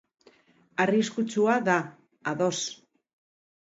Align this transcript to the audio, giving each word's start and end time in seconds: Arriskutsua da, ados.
Arriskutsua 0.85 1.59
da, 1.69 1.79
ados. 2.35 2.67